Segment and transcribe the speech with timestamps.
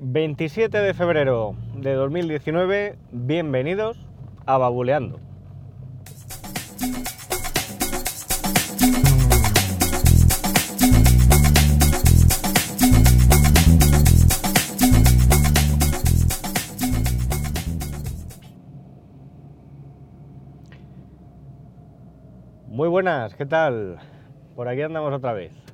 [0.00, 3.98] 27 de febrero de 2019, bienvenidos
[4.46, 5.18] a Babuleando.
[22.68, 23.98] Muy buenas, ¿qué tal?
[24.54, 25.67] Por aquí andamos otra vez.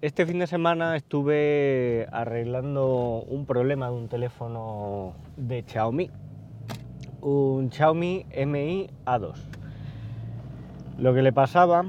[0.00, 6.08] Este fin de semana estuve arreglando un problema de un teléfono de Xiaomi,
[7.20, 9.34] un Xiaomi Mi A2.
[10.98, 11.84] Lo que le pasaba,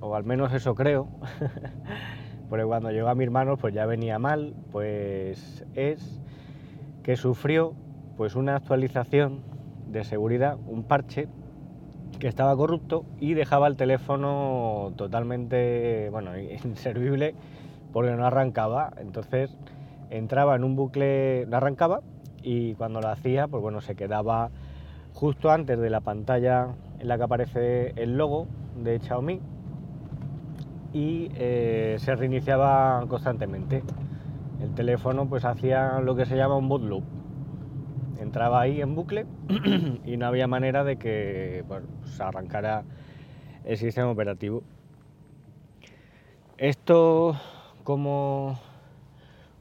[0.00, 1.08] o al menos eso creo,
[2.48, 6.22] porque cuando llegó a mis manos pues ya venía mal, pues es
[7.02, 7.74] que sufrió
[8.16, 9.42] pues una actualización
[9.88, 11.28] de seguridad, un parche
[12.20, 17.34] que estaba corrupto y dejaba el teléfono totalmente, bueno, inservible
[17.92, 18.92] porque no arrancaba.
[18.98, 19.56] Entonces
[20.10, 22.00] entraba en un bucle, no arrancaba
[22.42, 24.50] y cuando lo hacía, pues bueno, se quedaba
[25.14, 26.68] justo antes de la pantalla
[27.00, 29.40] en la que aparece el logo de Xiaomi
[30.92, 33.82] y eh, se reiniciaba constantemente.
[34.62, 37.19] El teléfono pues hacía lo que se llama un boot loop
[38.20, 39.26] entraba ahí en bucle
[40.04, 41.82] y no había manera de que pues
[42.20, 42.84] arrancara
[43.64, 44.62] el sistema operativo.
[46.58, 47.36] Esto,
[47.84, 48.58] como,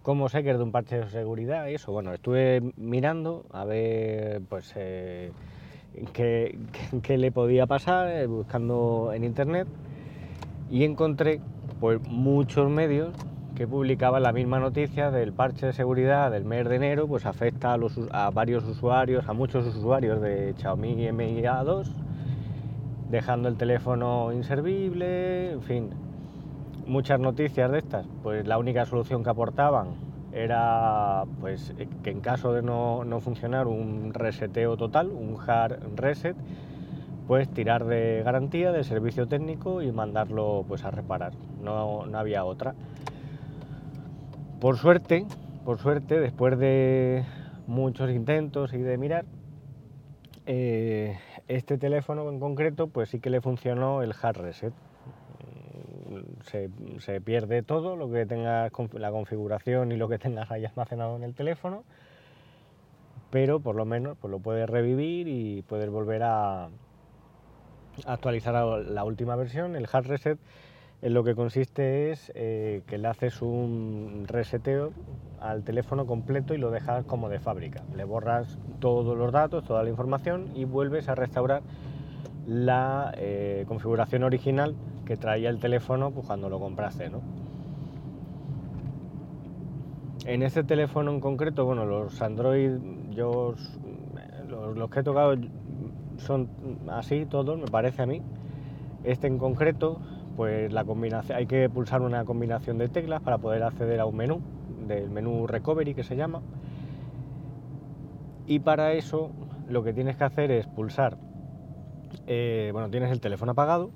[0.02, 3.63] como sé que es de un parche de seguridad y eso, bueno, estuve mirando a
[3.63, 5.31] ver pues eh,
[6.13, 6.57] qué,
[7.02, 9.67] qué, le podía pasar, eh, buscando en internet
[10.69, 11.39] y encontré
[11.80, 13.13] pues muchos medios
[13.59, 17.75] que publicaba la misma noticia del parche de seguridad del mes de enero, pues afecta
[18.11, 21.89] a, varios usuarios, a muchos usuarios de Xiaomi Mi A2,
[23.09, 25.89] dejando el teléfono inservible, en fin,
[26.87, 28.05] muchas noticias de estas.
[28.23, 29.87] Pues la única solución que aportaban
[30.31, 36.37] era pues que en caso de no, no funcionar un reseteo total, un hard reset,
[37.27, 41.33] pues tirar de garantía, de servicio técnico y mandarlo pues a reparar.
[41.61, 42.73] No, no había otra.
[44.59, 45.25] Por suerte,
[45.64, 47.23] por suerte, después de
[47.65, 49.23] muchos intentos y de mirar,
[50.45, 54.73] eh, este teléfono en concreto, pues sí que le funcionó el hard reset.
[56.43, 61.15] Se, se, pierde todo, lo que tengas, la configuración y lo que tengas ahí almacenado
[61.15, 61.86] en el teléfono,
[63.30, 66.70] pero por lo menos pues lo puedes revivir y puedes volver a
[68.05, 69.77] actualizar la última versión.
[69.77, 70.39] El hard reset
[71.02, 74.92] en lo que consiste es eh, que le haces un reseteo
[75.39, 77.83] al teléfono completo y lo dejas como de fábrica.
[77.95, 81.61] Le borras todos los datos, toda la información y vuelves a restaurar
[82.45, 87.09] la eh, configuración original que traía el teléfono pues, cuando lo compraste.
[87.09, 87.21] ¿no?
[90.26, 92.71] En este teléfono en concreto, bueno, los Android,
[93.11, 93.55] yo
[94.49, 95.36] los, los que he tocado
[96.17, 96.49] son
[96.89, 98.21] así todos, me parece a mí.
[99.05, 100.02] Este en concreto
[100.39, 104.16] pues la combinación, hay que pulsar una combinación de teclas para poder acceder a un
[104.16, 104.39] menú,
[104.88, 106.42] del menú Recovery que se llama.
[108.48, 109.32] Y para eso
[109.67, 111.17] lo que tienes que hacer es pulsar,
[112.26, 113.92] eh, bueno, tienes el teléfono apagado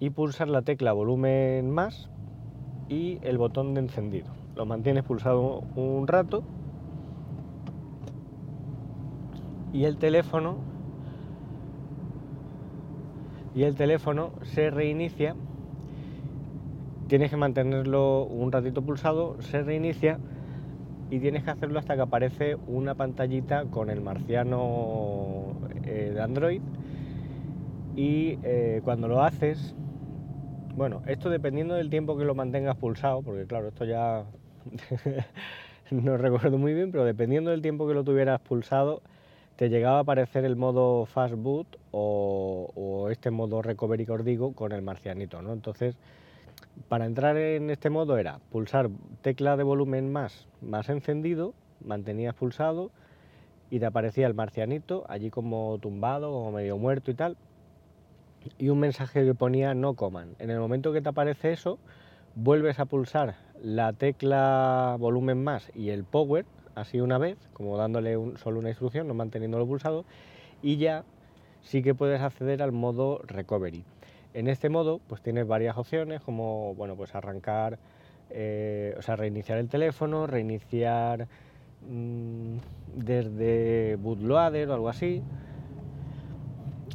[0.00, 2.08] y pulsar la tecla volumen más
[2.88, 4.28] y el botón de encendido.
[4.54, 6.42] Lo mantienes pulsado un rato
[9.74, 10.75] y el teléfono
[13.56, 15.34] y el teléfono se reinicia,
[17.08, 20.18] tienes que mantenerlo un ratito pulsado, se reinicia
[21.10, 25.54] y tienes que hacerlo hasta que aparece una pantallita con el marciano
[25.86, 26.60] eh, de Android.
[27.96, 29.74] Y eh, cuando lo haces,
[30.76, 34.26] bueno, esto dependiendo del tiempo que lo mantengas pulsado, porque claro, esto ya
[35.90, 39.00] no recuerdo muy bien, pero dependiendo del tiempo que lo tuvieras pulsado,
[39.56, 44.52] te llegaba a aparecer el modo Fast Boot o, este modo Recovery que os digo
[44.52, 45.52] con el marcianito, ¿no?
[45.52, 45.96] Entonces,
[46.88, 48.90] para entrar en este modo era pulsar
[49.22, 51.54] tecla de volumen más, más encendido,
[51.84, 52.90] mantenías pulsado
[53.70, 57.36] y te aparecía el marcianito allí como tumbado, o medio muerto y tal,
[58.58, 60.36] y un mensaje que ponía no coman.
[60.38, 61.78] En el momento que te aparece eso,
[62.34, 66.44] vuelves a pulsar la tecla volumen más y el power
[66.76, 70.04] así una vez, como dándole solo una instrucción, no manteniéndolo pulsado,
[70.62, 71.04] y ya
[71.62, 73.84] sí que puedes acceder al modo recovery.
[74.34, 77.78] En este modo, pues tienes varias opciones, como bueno, pues arrancar,
[78.30, 81.26] eh, o sea, reiniciar el teléfono, reiniciar
[81.88, 82.58] mmm,
[82.94, 85.22] desde bootloader o algo así.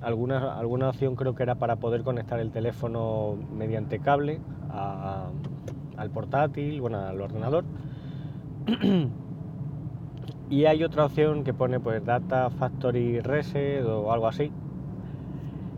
[0.02, 4.40] Alguna, alguna opción creo que era para poder conectar el teléfono mediante cable
[4.70, 7.66] al portátil, bueno, al ordenador.
[10.52, 14.52] y hay otra opción que pone pues Data Factory Reset o algo así.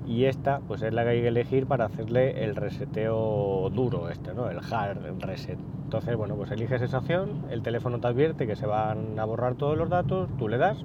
[0.07, 4.33] Y esta pues es la que hay que elegir para hacerle el reseteo duro este,
[4.33, 4.49] ¿no?
[4.49, 5.59] El hard reset.
[5.83, 9.53] Entonces, bueno, pues eliges esa opción, el teléfono te advierte que se van a borrar
[9.53, 10.83] todos los datos, tú le das,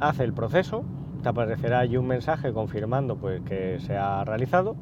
[0.00, 0.84] hace el proceso,
[1.22, 4.74] te aparecerá allí un mensaje confirmando pues que se ha realizado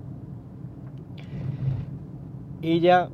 [2.63, 3.09] y ya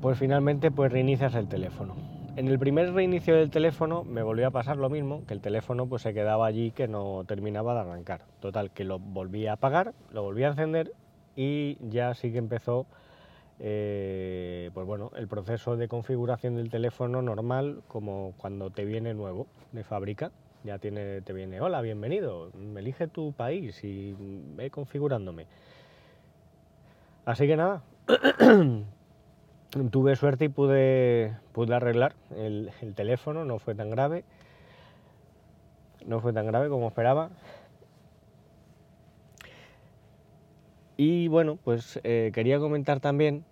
[0.00, 1.99] pues finalmente pues reinicias el teléfono.
[2.40, 5.86] En el primer reinicio del teléfono me volvió a pasar lo mismo, que el teléfono
[5.86, 8.22] pues se quedaba allí que no terminaba de arrancar.
[8.40, 10.90] Total, que lo volví a apagar, lo volví a encender
[11.36, 12.86] y ya sí que empezó
[13.58, 19.46] eh, pues bueno, el proceso de configuración del teléfono normal como cuando te viene nuevo
[19.72, 20.32] de fábrica.
[20.64, 24.16] Ya tiene, te viene, hola, bienvenido, elige tu país y
[24.56, 25.44] ve configurándome.
[27.26, 27.82] Así que nada,
[29.70, 34.24] tuve suerte y pude, pude arreglar el, teléfono, no fue tan grave.
[36.06, 37.30] No fue tan grave como esperaba.
[40.96, 43.44] Y bueno, pues eh, quería comentar también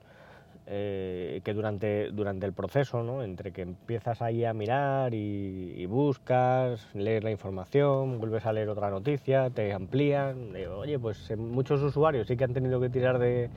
[0.67, 3.23] eh, que durante, durante el proceso, ¿no?
[3.23, 8.91] entre que empiezas ahí a mirar y, buscas, lees la información, vuelves a leer otra
[8.91, 13.49] noticia, te amplían, oye, pues muchos usuarios sí que han tenido que tirar de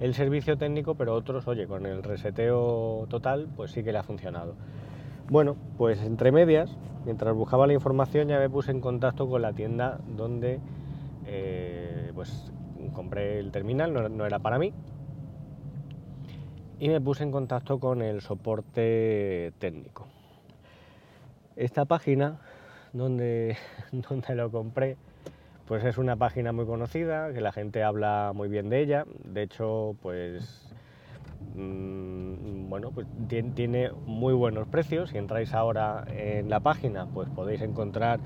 [0.00, 4.02] el servicio técnico, pero otros, oye, con el reseteo total, pues sí que le ha
[4.02, 4.54] funcionado.
[5.28, 6.70] Bueno, pues entre medias,
[7.04, 10.60] mientras buscaba la información ya me puse en contacto con la tienda donde
[11.26, 12.52] eh, pues
[12.92, 14.72] compré el terminal, no era para mí,
[16.78, 20.06] y me puse en contacto con el soporte técnico.
[21.56, 22.38] Esta página
[22.92, 23.56] donde,
[23.92, 24.96] donde lo compré,
[25.66, 29.04] pues es una página muy conocida, que la gente habla muy bien de ella.
[29.24, 30.72] De hecho, pues
[31.56, 35.10] mm, bueno, pues tiene, muy buenos precios.
[35.10, 38.20] Si entráis ahora en la página, pues podéis encontrar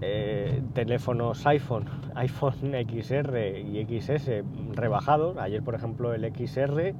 [0.00, 1.86] eh, teléfonos iPhone,
[2.16, 4.30] iPhone XR y XS
[4.74, 5.36] rebajados.
[5.38, 6.92] Ayer, por ejemplo, el XR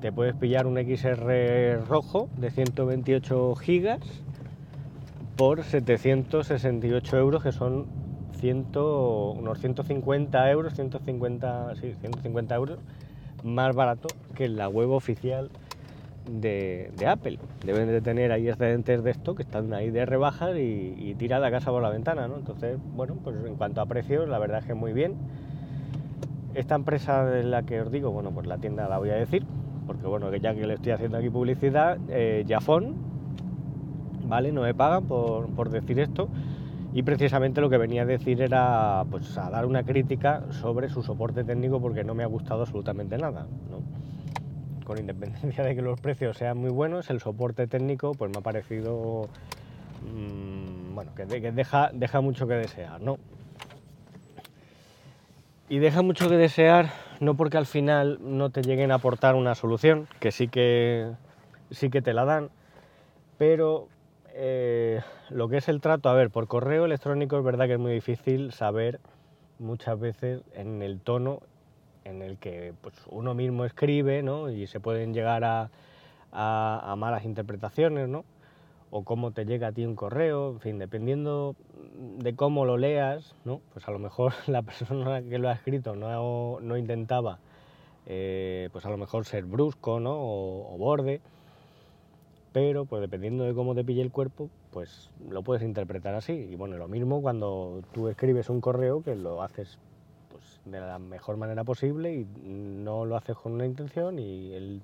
[0.00, 4.00] te puedes pillar un XR rojo de 128 gigas
[5.36, 8.03] por 768 euros, que son
[8.52, 12.78] unos 150 euros, 150, sí, 150 euros
[13.42, 15.50] más barato que la web oficial
[16.26, 17.38] de, Apple.
[17.64, 21.50] Deben de tener ahí excedentes de esto que están ahí de rebajas y, tira la
[21.50, 22.36] casa por la ventana, ¿no?
[22.36, 25.14] Entonces, bueno, pues en cuanto a precios, la verdad es que muy bien.
[26.54, 29.44] Esta empresa de la que os digo, bueno, pues la tienda la voy a decir,
[29.86, 32.44] porque bueno, que ya que le estoy haciendo aquí publicidad, eh,
[34.26, 34.52] ¿vale?
[34.52, 36.28] No me pagan por, por, decir esto.
[36.94, 41.02] Y precisamente lo que venía a decir era pues a dar una crítica sobre su
[41.02, 43.82] soporte técnico porque no me ha gustado absolutamente nada, ¿no?
[44.84, 48.42] Con independencia de que los precios sean muy buenos, el soporte técnico pues me ha
[48.42, 49.28] parecido
[50.02, 53.18] mmm, bueno, que, que, deja, deja mucho que desear, ¿no?
[55.68, 59.56] Y deja mucho que desear no porque al final no te lleguen a aportar una
[59.56, 61.10] solución, que sí que,
[61.72, 62.50] sí que te la dan,
[63.36, 63.88] pero
[64.34, 65.00] eh,
[65.30, 67.92] lo que es el trato, a ver, por correo electrónico es verdad que es muy
[67.92, 69.00] difícil saber
[69.58, 71.40] muchas veces en el tono
[72.04, 74.50] en el que pues, uno mismo escribe, ¿no?
[74.50, 75.70] Y se pueden llegar a,
[76.32, 78.24] a malas interpretaciones, ¿no?
[78.96, 81.56] o cómo te llega a ti un correo, en fin, dependiendo
[82.18, 83.60] de cómo lo leas, ¿no?
[83.72, 87.40] pues a lo mejor la persona que lo ha escrito no, no intentaba,
[88.06, 90.12] eh, pues a lo mejor ser brusco ¿no?
[90.14, 91.20] o, borde,
[92.54, 96.32] pero pues dependiendo de cómo te pille el cuerpo, pues lo puedes interpretar así.
[96.32, 99.76] Y bueno, lo mismo cuando tú escribes un correo que lo haces
[100.30, 104.82] pues, de la mejor manera posible y no lo haces con una intención y el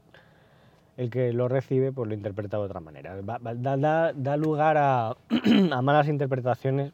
[0.96, 3.16] el que lo recibe pues lo interpreta de otra manera.
[3.22, 5.16] Da, lugar a,
[5.80, 6.92] malas interpretaciones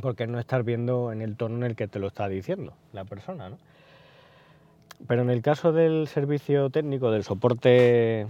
[0.00, 3.04] porque no estás viendo en el tono en el que te lo está diciendo la
[3.04, 3.50] persona.
[3.50, 3.58] ¿no?
[5.06, 8.28] Pero en el caso del servicio técnico, del soporte,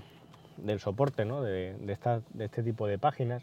[0.57, 1.43] del soporte ¿no?
[1.43, 3.43] de, de, este tipo de páginas,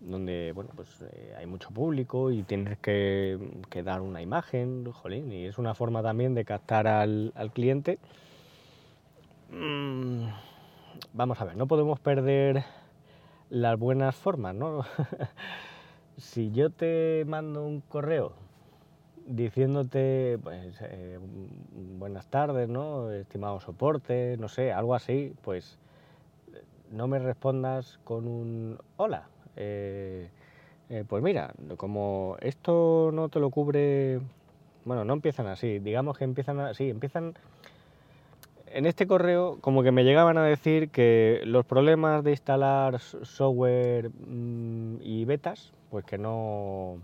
[0.00, 3.38] donde bueno, pues, eh, hay mucho público y tienes que,
[3.84, 7.98] dar una imagen, jolín, y es una forma también de captar al, cliente
[9.50, 10.26] Mm,
[11.12, 12.64] vamos a ver, no podemos perder
[13.50, 14.82] las buenas formas, ¿no?
[16.16, 18.32] si yo te mando un correo
[19.26, 21.18] diciéndote, pues, eh,
[21.98, 23.10] buenas tardes, ¿no?
[23.12, 25.78] Estimado soporte, no sé, algo así, pues
[26.94, 29.28] no me respondas con un hola.
[29.56, 30.28] Eh,
[30.90, 34.20] eh, pues mira, como esto no te lo cubre
[34.84, 37.34] bueno, no empiezan así, digamos que empiezan así, empiezan...
[38.66, 44.10] En este correo como que me llegaban a decir que los problemas de instalar software
[44.10, 46.98] mm, y betas, pues que no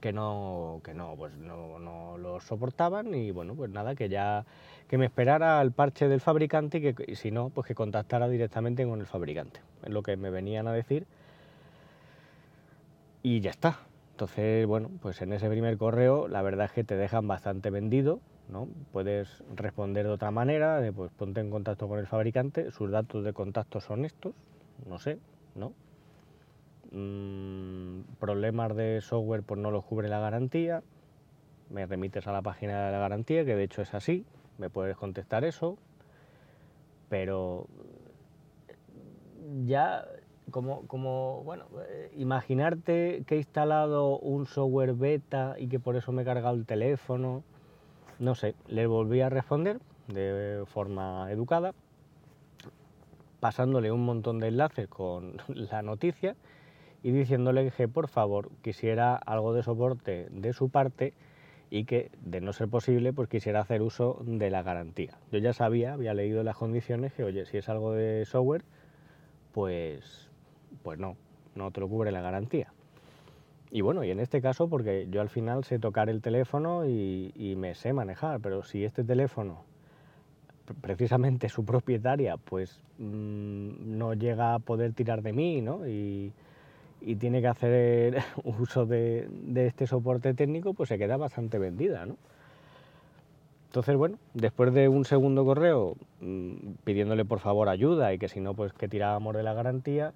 [0.00, 4.44] que no que no pues no, no lo soportaban y bueno pues nada que ya
[4.88, 8.86] que me esperara al parche del fabricante y que si no pues que contactara directamente
[8.86, 11.06] con el fabricante es lo que me venían a decir
[13.22, 13.80] y ya está
[14.20, 18.20] entonces, bueno, pues en ese primer correo la verdad es que te dejan bastante vendido,
[18.50, 18.68] ¿no?
[18.92, 23.24] Puedes responder de otra manera, de, pues ponte en contacto con el fabricante, sus datos
[23.24, 24.34] de contacto son estos,
[24.86, 25.18] no sé,
[25.54, 25.72] ¿no?
[26.92, 27.69] Mm,
[28.30, 30.84] problemas de software pues no los cubre la garantía,
[31.68, 34.24] me remites a la página de la garantía, que de hecho es así,
[34.56, 35.76] me puedes contestar eso,
[37.08, 37.66] pero
[39.66, 40.06] ya
[40.52, 46.12] como, como, bueno, eh, imaginarte que he instalado un software beta y que por eso
[46.12, 47.42] me he cargado el teléfono,
[48.20, 51.72] no sé, le volví a responder de forma educada,
[53.40, 56.36] pasándole un montón de enlaces con la noticia
[57.02, 61.14] y diciéndole que por favor quisiera algo de soporte de su parte
[61.70, 65.18] y que de no ser posible pues quisiera hacer uso de la garantía.
[65.30, 68.64] Yo ya sabía, había leído las condiciones que oye, si es algo de software,
[69.52, 70.30] pues
[70.82, 71.16] pues no,
[71.54, 72.72] no te lo cubre la garantía.
[73.70, 77.54] Y bueno, y en este caso, porque yo al final sé tocar el teléfono y,
[77.56, 79.62] me sé manejar, pero si este teléfono,
[80.80, 85.86] precisamente su propietaria, pues mm, no llega a poder tirar de mí, ¿no?
[85.86, 86.32] Y,
[87.16, 92.16] tiene que hacer uso de, este soporte técnico, pues se queda bastante vendida, ¿no?
[93.66, 98.40] Entonces, bueno, después de un segundo correo mm, pidiéndole por favor ayuda y que si
[98.40, 100.12] no, pues que tirábamos de la garantía,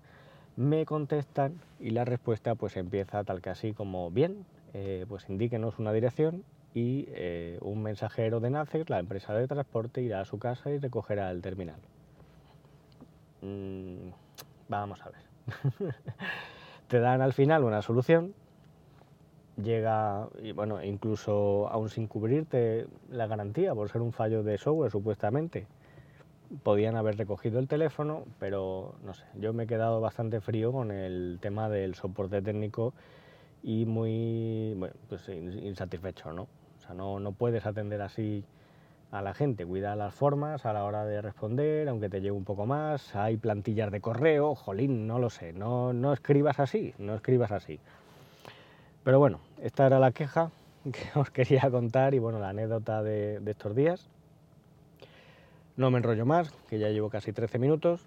[0.57, 5.79] me contestan y la respuesta pues empieza tal que así como bien, eh, pues indíquenos
[5.79, 6.43] una dirección
[6.75, 10.79] y eh, un mensajero de NACES, la empresa de transporte, irá a su casa y
[10.79, 11.79] recogerá el terminal.
[13.43, 14.11] Mm,
[14.69, 15.95] vamos a ver.
[16.95, 18.35] Te dan al final una solución,
[19.61, 24.93] llega, y bueno, incluso aún sin cubrirte la garantía por ser un fallo de software
[24.93, 25.67] supuestamente,
[26.63, 30.93] podían haber recogido el teléfono, pero no sé, yo me he quedado bastante frío con
[30.93, 32.95] el tema del soporte técnico
[33.65, 36.43] y muy pues insatisfecho, ¿no?
[36.43, 38.45] O sea, no, no puedes atender así
[39.15, 42.45] a la gente, cuida las formas a la hora de responder, aunque te lleve un
[42.45, 47.15] poco más, hay plantillas de correo, jolín, no lo sé, no, no escribas así, no
[47.15, 47.79] escribas así.
[49.05, 50.51] Pero bueno, esta era la queja
[50.85, 54.09] que os quería contar y bueno, la anécdota de, estos días.
[55.77, 58.05] No me enrollo más, que ya llevo casi 13 minutos.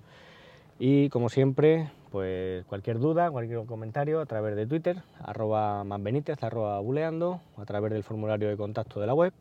[0.77, 6.79] Y como siempre, pues cualquier duda, cualquier comentario a través de Twitter, arroba manbenítez, arroba
[6.81, 9.31] buleando, a través del formulario de contacto de la web.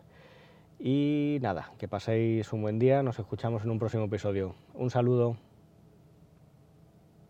[0.78, 4.54] Y nada, que paséis un buen día, nos escuchamos en un próximo episodio.
[4.74, 5.36] Un saludo.